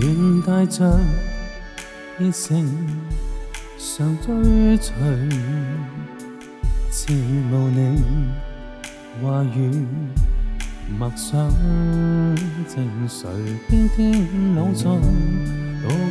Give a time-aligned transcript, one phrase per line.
[0.00, 0.96] 愿带着
[2.18, 2.76] 热诚
[3.78, 4.94] 常追随，
[6.88, 8.00] 自无你
[9.22, 9.86] 话语
[10.98, 11.50] 默想，
[12.68, 13.28] 静睡
[13.96, 15.00] 的脑中。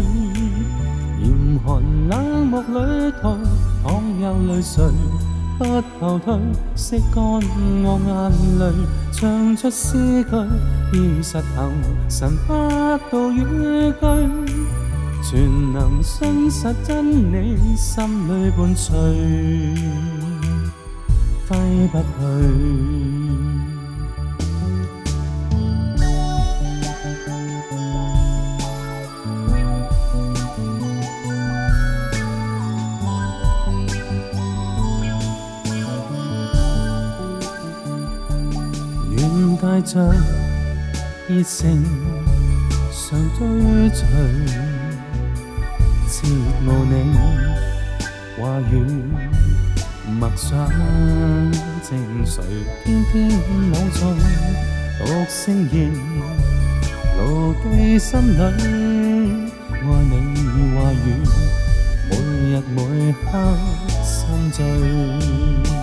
[1.21, 3.37] 严寒冷漠里途，
[3.85, 4.83] 淌有泪水。
[5.63, 6.35] 不后退，
[6.77, 7.23] 拭干
[7.85, 8.73] 我眼泪，
[9.13, 11.73] 唱出诗句要实行，
[12.11, 12.53] 神不
[13.11, 13.45] 道语
[13.93, 14.31] 句，
[15.23, 18.95] 全能信实真理心里伴随，
[21.49, 23.22] 挥不去。
[39.73, 40.11] 带着
[41.29, 41.83] 热诚
[42.93, 44.07] 常追随，
[46.07, 46.27] 切
[46.67, 47.17] 望你
[48.39, 48.85] 话语
[50.13, 50.59] 默想，
[51.81, 52.43] 静谁
[52.85, 53.29] 天天
[53.71, 54.15] 脑中
[54.99, 55.91] 独声言，
[57.19, 60.35] 牢记心里爱你
[60.75, 61.17] 话语，
[62.11, 62.17] 每
[62.53, 63.57] 日每刻
[64.03, 65.82] 心醉。